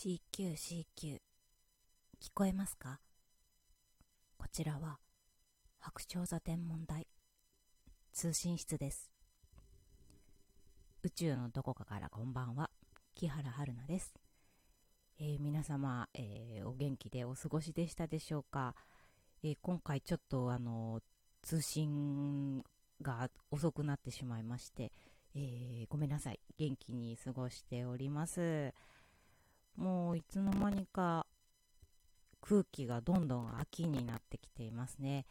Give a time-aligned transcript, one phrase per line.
[0.00, 1.18] CQCQ 聞
[2.32, 3.00] こえますか？
[4.36, 5.00] こちらは
[5.80, 7.08] 白鳥座天文台
[8.12, 9.10] 通信室です。
[11.02, 12.70] 宇宙のどこかからこんばんは
[13.16, 14.14] 木原春菜です、
[15.18, 18.76] えー、皆様、えー、お元気でお過ごしでしたでしょうか、
[19.42, 21.00] えー、今回ちょっとあの
[21.42, 22.62] 通信
[23.02, 24.92] が遅くなってしまいまして、
[25.34, 26.38] えごめんなさい。
[26.56, 28.72] 元気に過ごしております。
[29.78, 31.24] もういつの間にか
[32.40, 35.24] 空気がどんどん秋になってきていますね。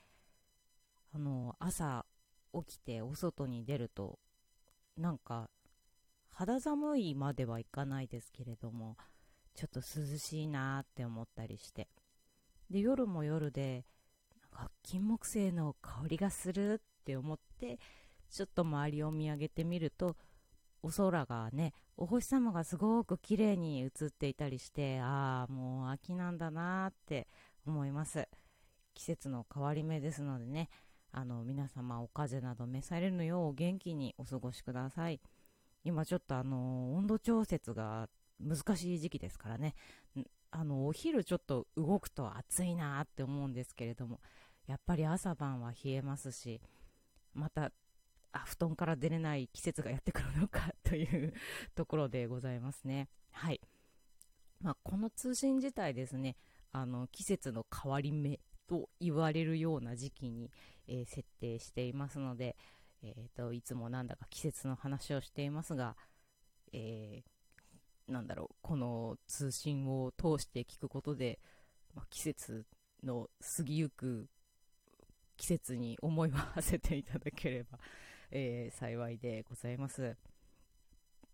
[1.14, 2.06] あの、朝
[2.54, 4.20] 起きてお外に出ると、
[4.96, 5.50] なんか
[6.30, 8.96] 肌寒いまではいかないですけれども、
[9.54, 11.90] ちょっと涼しいなって思ったりして。
[12.70, 13.86] で、夜も夜で、
[14.40, 17.80] なんか金木犀の香りがするって思って、
[18.30, 20.16] ちょっと周りを見上げてみると、
[20.88, 27.28] お空がね、お星様がすごく綺麗に映っていたりして、ああ、もう秋なんだなって
[27.66, 28.30] 思います。
[28.94, 30.70] 季節の変わり目ですのでね、
[31.12, 35.20] あの、皆様お風邪など召されるよう元気にお過ごしください。
[35.84, 38.08] 今ちょっとあの、温度調節が
[38.40, 39.76] 難しい時期ですからね、
[40.52, 44.22] あの、お昼ちょっと動くと暑いなって思うんですけれども、
[44.68, 46.62] やっぱり朝晩は冷えますし、
[47.34, 47.74] また
[48.32, 51.34] あ布団から出れない季節がやってくるのかという
[51.76, 53.10] ところでございますね。
[53.32, 53.62] はい。
[54.62, 56.36] まあ、この通信自体ですね、
[56.72, 60.52] あの、季節の変わり目と言われるような時期に、
[60.88, 62.56] えー、設定していますので、
[63.04, 65.96] えーと、いつもなんだか季節の話をしていますが、
[66.74, 71.40] えー、なんだろう、この通信を通して聞くことで、
[71.94, 72.66] まあ、季節
[73.04, 74.28] の過ぎゆく
[75.36, 77.78] 季節に思いを馳せていただければ
[78.32, 80.16] えー、幸いでございます。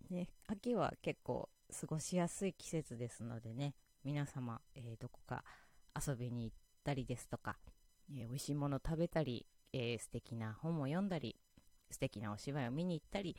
[0.10, 5.44] ね、秋は結構過ごしやすい季節ですのでね、皆様、えー、どこか
[5.96, 7.58] 遊びに行ったりですとか、
[8.10, 11.36] えー、美味しいもの食べたり、えー、素敵な本を読んだり、
[11.90, 13.36] 素敵なお芝居を見に行ったり、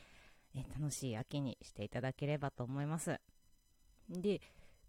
[0.54, 3.20] えー、楽しい秋にしていただければと思います。
[4.08, 4.40] で、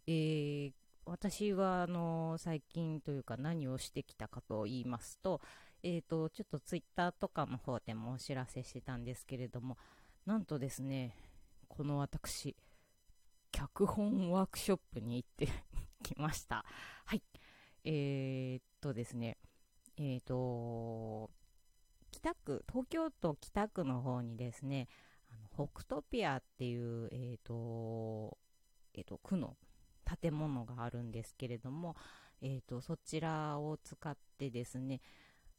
[0.07, 0.71] えー、
[1.05, 5.41] 私はあの最近というか何をしてきたかと言いますと、
[5.83, 9.77] えーと、ちょっとツイッターとかの方でもお知らせしてたんですけれども、
[10.25, 11.15] なんとですね、
[11.67, 12.55] この私、
[13.51, 15.47] 脚本ワークショップに行って
[16.03, 16.65] きました。
[17.05, 17.23] はい。
[17.83, 19.37] えー、っとですね、
[19.97, 21.29] えー、っと、
[22.11, 24.87] 北区、東京都北区の方にですね、
[25.29, 28.37] あの北トピアっていう、えー、っと、
[28.93, 29.57] えっと、区の
[30.21, 31.95] 建物があるんですけれども、
[32.41, 35.01] えっと、そちらを使ってですね、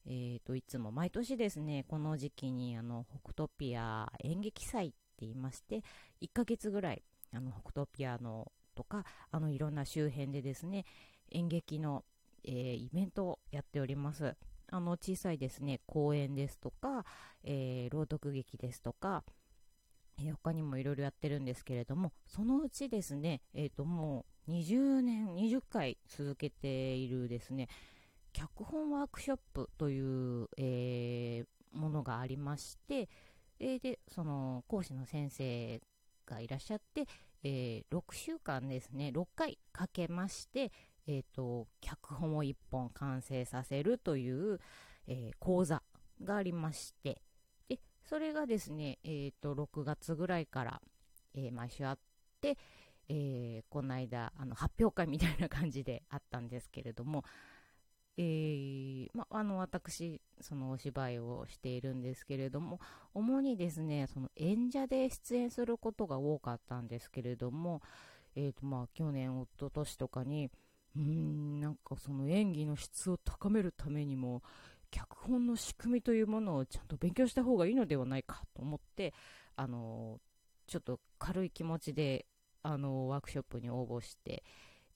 [0.06, 5.82] えーと、いつも毎年ですね、この時期にあの北トピア演劇祭っていまして、
[6.22, 10.84] 1ヶ月ぐらいあの北トピアのとか、あのいろんな周辺でですね、
[11.30, 12.04] 演劇の、
[12.44, 14.36] えー、イベントをやっております。
[14.68, 17.04] あの小さいですね、公演ですとか、
[17.44, 19.24] えー、朗読劇ですとか、
[20.18, 27.68] えー、他にもいろいろやってるんですけれども、そのうちですね、えっ、ともう20年、20回続けているですね、
[28.32, 33.08] 脚本ワークショップという、えー、ものがありまして、
[33.58, 35.80] えー、で、その講師の先生
[36.26, 37.06] がいらっしゃって、
[37.42, 40.72] えー、6週間ですね、6回かけまして、
[41.06, 44.58] えっ、と、脚本を1本完成させるという、
[45.06, 45.82] え講座
[46.24, 47.22] がありまして、
[47.68, 50.82] で、それがですね、えっ、と、6月ぐらいから、
[51.34, 51.98] え毎週あっ
[52.40, 52.58] て、
[53.08, 57.24] えこの間、あの、発表会みたいな感じであったんですけれども、
[58.18, 62.80] えー、ま、あの、私、そのお芝居をしているんですけれども、
[63.12, 67.82] 主にですね、その演者で出演することが多かったんですけれども、
[68.34, 70.50] えっ、ー、と、まあ、去年、一昨年とかに、
[70.96, 74.42] うん、なんかその演技の質を高めるためにも、
[74.90, 79.12] 脚本の仕組みというものをちゃんと勉強した方がいいのではないかと思って、
[79.56, 80.20] あの、
[80.66, 82.26] ちょっと軽い気持ちで、
[82.62, 84.42] あの、ワークショップに応募して、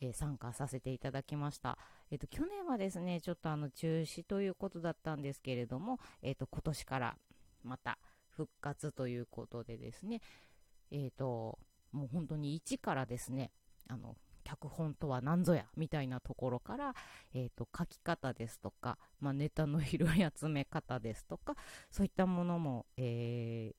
[0.00, 1.78] えー、参加させていただきました。
[2.10, 7.16] えっ、ー、と、去年はですね、ちょっとあの、中止ということだったんですけれども、えっ、ー、と、今年から
[7.62, 7.98] また
[8.30, 10.20] 復活ということでですね、
[10.90, 11.58] えっ、と、
[11.92, 13.50] もう本当に一からですね、
[13.88, 14.16] あの、
[14.50, 16.94] 脚本とは何ぞやみたいなところから、
[17.34, 21.54] えーと、書き方ですとか、まあ、ネタの拾い集め方ですとか
[21.90, 23.74] そういったものも、えー、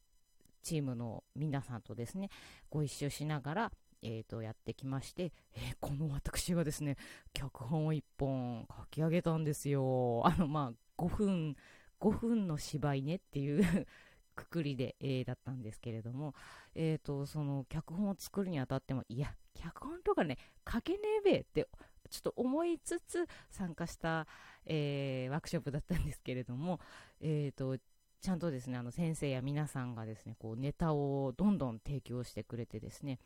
[0.63, 2.29] チームの皆さんとですね
[2.69, 3.71] ご一緒しながら、
[4.01, 6.97] えー、とやってきまして、えー、この私がですね
[7.33, 10.21] 脚本を1本書き上げたんですよ。
[10.25, 11.55] あのまあ5分
[11.99, 13.87] 5分の芝居ねっていう
[14.35, 16.33] くくりで、えー、だったんですけれども、
[16.73, 20.37] えーと、その脚本を作るにあたってもいや脚本とかね
[20.71, 21.67] 書けねえべって
[22.09, 24.27] ちょっと思いつつ参加した、
[24.65, 26.79] えー、ワークショップだったんですけれども、
[27.19, 27.77] えーと、
[28.21, 33.19] ちゃんとですねあの先生や皆さんがですねこうネタをどんどん提供してくれてですね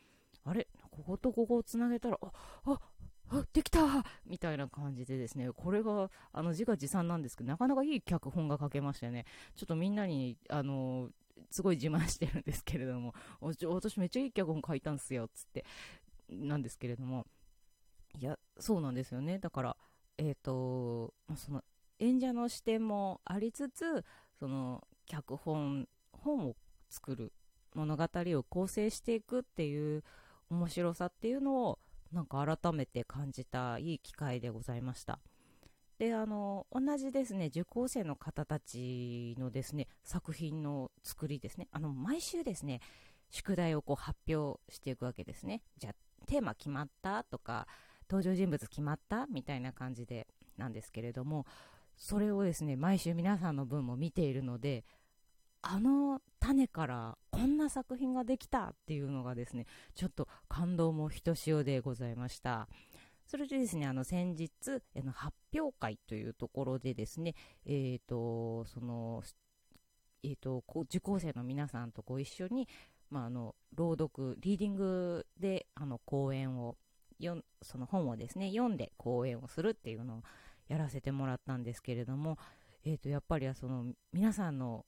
[0.46, 0.68] あれ？
[0.92, 2.32] こことここをつなげたらあ
[2.66, 2.80] あ
[3.30, 9.26] あできたみたいな感じでですね、これがあの自画自賛なんですけど、なかなかいい脚本が書けましたね。
[9.56, 11.10] ちょっとみんなに、あの、
[11.50, 15.66] すごい自慢してるんですけれども、私めっちゃいい脚本書いたんすよ、つって、
[16.30, 17.26] なんですけれども、
[18.20, 19.40] いや、そうなんですよね。
[19.40, 19.78] だから、
[20.18, 21.64] えっ、ー、と、その、
[22.00, 24.06] 演者の視点もありつつ、
[24.40, 26.56] その、脚本、本を
[26.90, 27.34] 作る、
[27.74, 30.04] 物語を構成していくっていう
[30.50, 31.80] 面白さっていうのを、
[32.12, 35.20] なんか改めて感じたいい機会でございました。
[35.98, 42.82] で、あの、同じですね、受講生の方たちのですね、作品の作りですね、あの、毎週ですね、
[43.30, 45.62] 宿題をこう発表していくわけですね。
[45.78, 45.96] じゃあ、
[46.26, 47.68] テーマ決まったとか、
[48.10, 50.28] 登場人物決まったみたいな感じで
[50.58, 51.46] なんですけれども、
[51.96, 54.84] それをですね、毎週皆さんの分も見ているので、
[55.68, 59.66] あの種からこんな作品ができたっていうのがですね、
[59.96, 62.68] ちょっと感動もひとしおでございました。
[63.26, 64.52] それでですね、あの先日、
[64.96, 67.34] あの発表会というところでですね、
[67.66, 69.24] えっ、ー、と、その、
[70.22, 72.68] えっ、ー、と、受講生の皆さんとご一緒に、
[73.10, 76.78] まあ、あの、朗読、リーディングで、あの、講演を、
[77.18, 80.24] よその本をですね、読んで講演をするっていうのを
[80.68, 82.38] やらせてもらったんですけれども、
[82.84, 84.86] えっ、ー、と、やっぱりその、皆さんの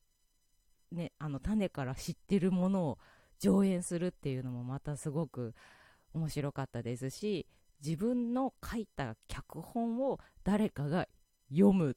[0.91, 2.97] ね、あの種から知ってるものを
[3.39, 5.53] 上演するっていうのもまたすごく
[6.13, 7.45] 面白かったですし
[7.83, 11.07] 自分の書いた脚本を誰かが
[11.51, 11.93] 読むっ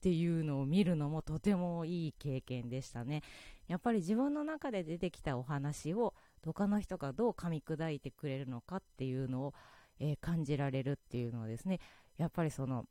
[0.00, 3.22] ていうのを見るのもとてもいい経験でしたね。
[3.68, 9.54] やっぱり自分の中で出てきたお話を他の人がどう噛み砕いてくれるのかっていうのを、
[10.00, 11.78] えー、感じられるっていうのはですね
[12.16, 12.86] やっぱりその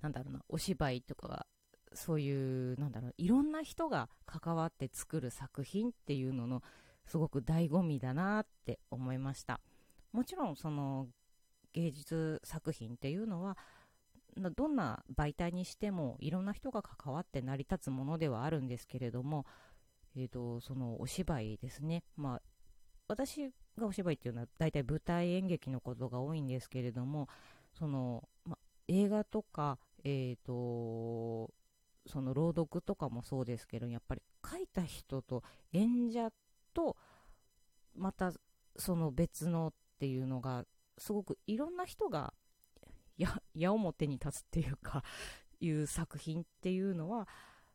[0.00, 1.46] なんだろうなお芝居とか
[1.92, 6.62] そういう、なんだろう、いろな人が関わって作る作品っていうのの、
[7.06, 9.60] すごく醍醐味だなって思いました。
[10.12, 11.06] もちろん、その、
[11.72, 13.56] 芸術作品っていうのは、
[14.56, 19.44] どんな媒体にしてもいろんな人が関わって成り立つものではあるんですけれども、
[20.16, 22.42] えーと、そのお芝居ですね、まあ、
[23.08, 27.28] 私がお芝居っていうのは大体舞台演劇のことが多いんですけれども
[27.76, 31.50] その、ま、映画とか、えーと
[32.06, 35.42] その朗読とかもそうですけどやっぱり書いた人と
[35.72, 36.30] 演者
[36.72, 36.96] と
[37.94, 38.32] また
[38.76, 40.64] その別のっていうのが
[40.98, 42.32] すごくいろんな人が
[43.16, 45.02] や矢面に立つっていうか
[45.60, 47.28] いう作品っていうのは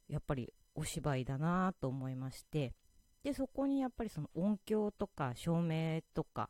[0.08, 2.74] やっぱりお芝居だなと思いまして
[3.24, 6.50] でそこにやっぱりその音響とか照明とか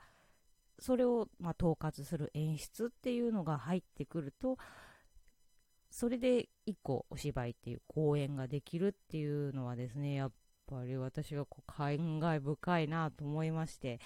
[0.79, 4.57] それをま統括する演出っていうのが入ってくると
[5.95, 10.31] それで一個お芝居っていう公演ができるっていうのはですね、やっ
[10.67, 14.01] ぱり私はこう感慨深いなと思いまして、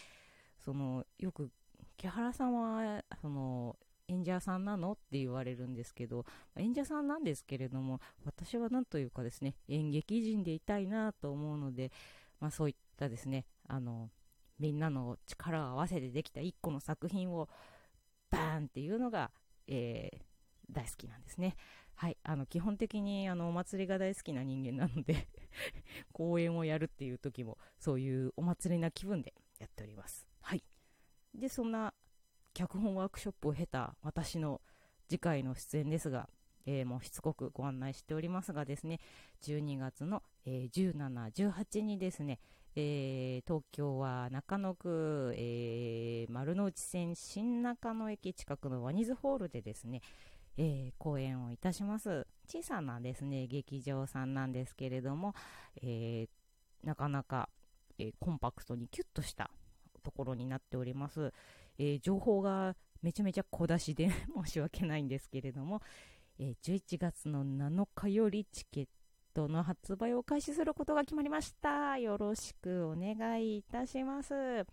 [0.63, 1.50] その、よく、
[1.97, 3.75] 木原さんは、その、
[4.07, 6.25] 演者さんなのって言われるんですけど、
[6.57, 11.91] 演者さんなんですけれども、私はなんというかですね、演劇人でいたいなと思うので、
[12.39, 14.12] まあそういったですね、あの、
[14.59, 17.50] みんなの力を合わせてできた一個の作品を、
[18.30, 19.31] バーンっていうのが、
[19.65, 20.28] えー、
[20.71, 21.55] 大好きなんですね。
[21.95, 25.27] はい、あの基本的にあのお祭りが大好きな人間なので
[26.13, 30.25] 公演をやるっていう時もそういうお祭りな気分でやっております。
[30.39, 30.63] はい、
[31.33, 31.93] でそんな
[32.53, 34.61] 脚本ワークショップを経た私の
[35.09, 36.29] 次回の出演ですが、
[36.65, 38.99] えー、もうしつこくご案内しておりますがですね
[39.41, 42.39] 12月の、えー、17、18にですね、
[42.75, 50.01] えー、東京は中野区、えー、丸の内線新中野駅近くのワニズホールでですね、
[50.58, 52.27] えー、公演をいたします。
[52.48, 55.34] 小さなですね、劇場さんなんですけれども、
[55.82, 57.50] えー、なかなか、
[57.98, 59.51] えー、コンパクトにキュッとした
[60.03, 61.32] ところになっております。
[61.77, 65.82] え情報がめちゃめちゃ小出しで 申し訳ないんですけれども、
[66.38, 68.88] え11月の7日よりチケッ
[69.34, 71.98] トの発売を開始することが決まりました。
[71.98, 74.65] よろしくお願いいたします。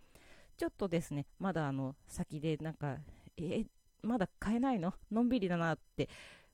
[0.56, 2.98] ちょっとですね、まだあの、先でなんか、
[3.36, 3.66] え
[4.02, 4.94] まだ買えないの？
[5.10, 6.08] のんびりだなって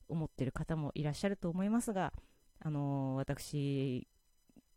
[0.08, 2.12] 思ってる方もいらっしゃると思いますが、
[2.60, 4.06] あのー、私、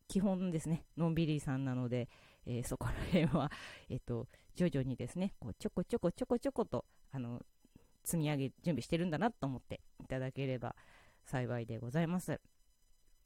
[0.07, 2.10] 基本ですね、のんびりさんなので、
[2.45, 3.51] えー、 そこら辺は、
[3.89, 7.43] えっ、ー、と、徐々にですね、こうちょこちょこちょこちょこと、あの、
[8.03, 10.75] 積み上げ、準備してるんだなと思っていただければ
[11.24, 12.39] 幸いでございます。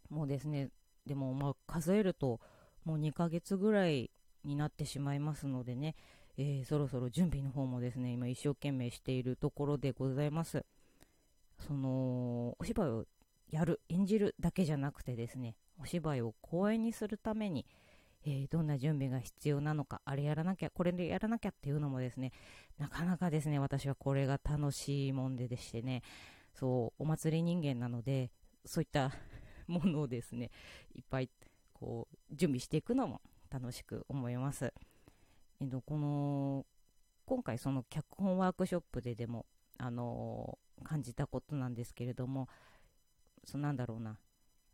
[0.10, 0.72] もうですね、
[1.06, 2.40] でもまあ数えると
[2.86, 4.12] もう2ヶ月ぐらい
[4.44, 5.96] になってしまいますのでね、
[6.42, 10.64] えー、そろそろ準備の方もですね今一生懸命しているところでございます
[11.68, 13.06] そのお芝居を
[13.52, 17.66] やる演じるだけじゃなくてですねお芝居を公演にするために、
[18.26, 22.32] えー、どんな準備が必要なのかあれやらなきゃこれでやらなきゃっていうのもですね
[22.78, 26.04] なかなかですね私はこれが楽しいもんででしてね
[26.58, 28.32] そうお祭り人間なので
[28.66, 29.12] そういった
[29.68, 30.52] ものをですね
[30.96, 31.30] いっぱい
[31.74, 33.20] こう準備していくのも
[33.52, 34.72] 楽しく思います。
[35.62, 36.66] えっと、この
[37.26, 39.46] 今回その脚本ワークショップででも、
[39.78, 42.48] あのー、感じたことなんですけれども
[43.44, 44.18] そなんだろうなやっ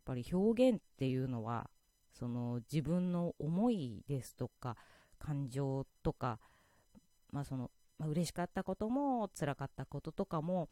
[0.04, 1.68] ぱり表現っていうのは
[2.12, 4.76] その自分の思いですとか
[5.18, 6.38] 感情とか、
[7.32, 10.68] まあそのまあ、嬉しかったことも辛かったこととかも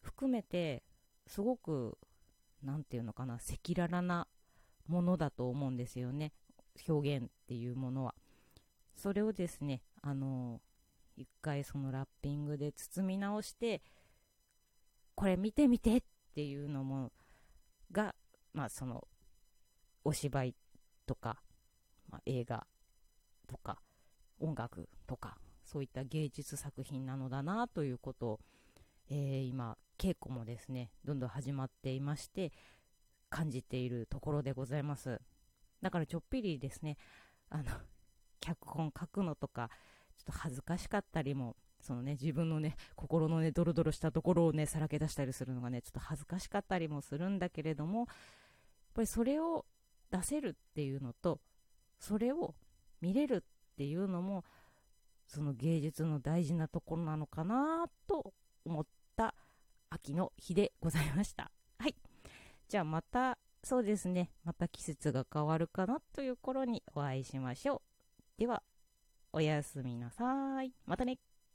[0.00, 0.82] 含めて
[1.26, 1.98] すごく
[2.62, 4.26] 何て言うのかな赤裸々な
[4.86, 6.32] ものだと思うんですよね。
[6.88, 8.14] 表現っていうものは。
[8.98, 10.60] それをですねあの
[11.16, 13.80] 一回そのラッピングで包み直して
[15.14, 16.02] これ見てみてっ
[16.34, 17.12] ていうのも
[17.92, 18.14] が
[18.52, 19.06] まあその
[20.04, 20.54] お芝居
[21.06, 21.38] とか、
[22.10, 22.66] まあ、映画
[23.48, 23.78] とか
[24.40, 28.40] 音楽とかそういった芸術作品なのだなということを、
[29.10, 32.52] えー、今稽古もですねどんどん始まっていまして
[33.28, 35.20] 感じているところでございます。
[35.82, 36.96] だからちょっぴりですね
[37.50, 37.64] あの
[38.40, 39.70] 脚本書くのとか
[40.16, 48.06] ちょっと恥ずかしかったりもそのね自分のね心のねドロドロしたところをねさらけ出したりするのがねちょっと恥ずかしかったりもするんだけれどもやっ
[48.94, 49.64] ぱりそれを
[50.10, 51.40] 出せるっていうのと
[51.98, 52.54] それを
[53.00, 54.44] 見れるっていうのも
[55.26, 58.32] その芸術の大事なところなのかなと
[58.64, 59.34] 思った
[59.90, 61.50] 秋の日でございました。
[61.78, 61.94] はい。
[62.68, 64.30] じゃあまたそうですね。
[64.44, 67.97] また季節が変わるかなという頃にお会いしましょう。
[68.38, 68.62] では
[69.32, 70.72] おやすみなさい。
[70.86, 71.18] またね。